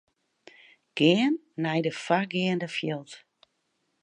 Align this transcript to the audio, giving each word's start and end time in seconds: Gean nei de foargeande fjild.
Gean 0.97 1.33
nei 1.63 1.81
de 1.85 1.93
foargeande 2.03 2.67
fjild. 2.75 3.11